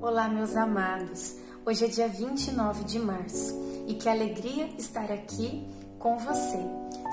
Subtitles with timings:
[0.00, 1.36] Olá, meus amados.
[1.64, 5.66] Hoje é dia 29 de março e que alegria estar aqui
[5.98, 6.58] com você,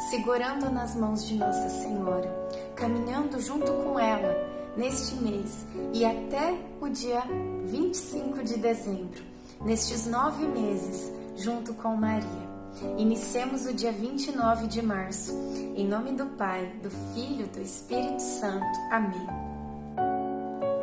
[0.09, 2.29] segurando nas mãos de Nossa Senhora,
[2.75, 7.23] caminhando junto com ela neste mês e até o dia
[7.65, 9.23] 25 de dezembro,
[9.61, 12.49] nestes nove meses, junto com Maria.
[12.97, 15.33] Iniciemos o dia 29 de março,
[15.75, 18.65] em nome do Pai, do Filho do Espírito Santo.
[18.91, 19.49] Amém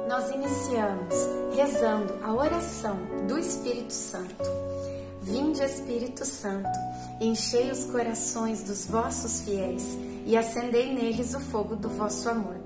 [0.09, 1.15] nós iniciamos
[1.55, 2.97] rezando a oração
[3.27, 4.45] do Espírito Santo.
[5.21, 6.71] Vinde, Espírito Santo,
[7.21, 12.66] enchei os corações dos vossos fiéis e acendei neles o fogo do vosso amor.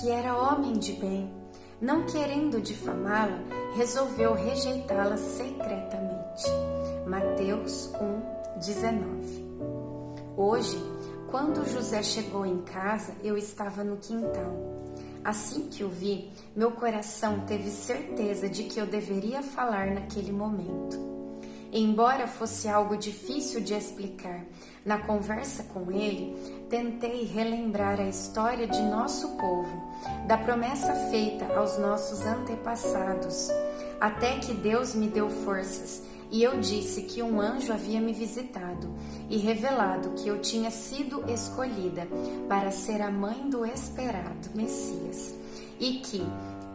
[0.00, 1.32] que era homem de bem,
[1.80, 3.38] não querendo difamá-la,
[3.76, 6.44] resolveu rejeitá-la secretamente.
[7.06, 7.92] Mateus
[8.56, 9.48] 1, 19.
[10.36, 10.78] Hoje,
[11.28, 14.54] quando José chegou em casa, eu estava no quintal.
[15.24, 21.17] Assim que o vi, meu coração teve certeza de que eu deveria falar naquele momento.
[21.72, 24.42] Embora fosse algo difícil de explicar,
[24.84, 26.34] na conversa com ele,
[26.70, 29.82] tentei relembrar a história de nosso povo,
[30.26, 33.48] da promessa feita aos nossos antepassados,
[34.00, 38.92] até que Deus me deu forças e eu disse que um anjo havia me visitado
[39.30, 42.06] e revelado que eu tinha sido escolhida
[42.48, 45.34] para ser a mãe do esperado Messias
[45.80, 46.22] e que,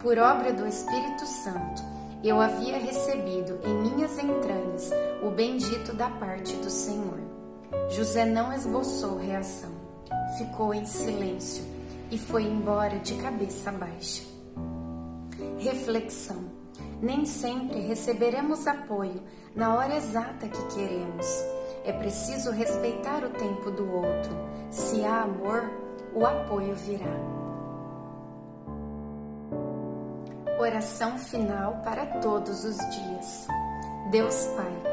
[0.02, 1.84] por obra do Espírito Santo,
[2.24, 4.63] eu havia recebido em minhas entranhas
[5.24, 7.20] o bendito da parte do Senhor.
[7.90, 9.72] José não esboçou reação,
[10.38, 11.64] ficou em silêncio
[12.12, 14.24] e foi embora de cabeça baixa.
[15.58, 16.44] Reflexão:
[17.02, 19.22] nem sempre receberemos apoio
[19.56, 21.26] na hora exata que queremos.
[21.86, 24.32] É preciso respeitar o tempo do outro.
[24.70, 25.70] Se há amor,
[26.14, 27.14] o apoio virá.
[30.60, 33.48] Oração final para todos os dias.
[34.12, 34.93] Deus Pai,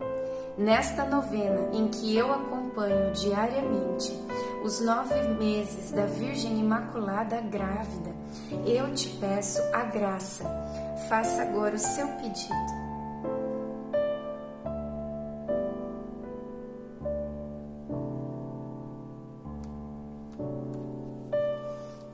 [0.61, 4.13] Nesta novena em que eu acompanho diariamente
[4.63, 8.11] os nove meses da Virgem Imaculada grávida,
[8.63, 10.45] eu te peço a graça.
[11.09, 12.80] Faça agora o seu pedido.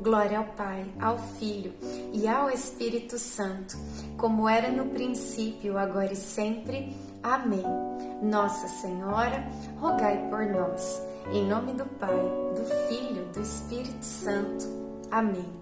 [0.00, 1.74] Glória ao Pai, ao Filho
[2.12, 3.76] e ao Espírito Santo,
[4.16, 6.96] como era no princípio, agora e sempre.
[7.22, 7.64] Amém.
[8.22, 9.46] Nossa Senhora,
[9.78, 11.02] rogai por nós.
[11.32, 12.16] Em nome do Pai,
[12.56, 14.66] do Filho, do Espírito Santo.
[15.10, 15.59] Amém.